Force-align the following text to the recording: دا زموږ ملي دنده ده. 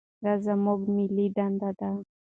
دا 0.23 0.33
زموږ 0.45 0.79
ملي 0.95 1.27
دنده 1.37 1.69
ده. 1.79 1.89